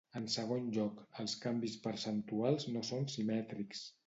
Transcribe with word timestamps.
En 0.19 0.23
segon 0.35 0.63
lloc, 0.77 1.03
els 1.25 1.35
canvis 1.43 1.75
percentuals 1.85 2.67
no 2.75 2.85
són 2.89 3.07
simètrics. 3.19 3.87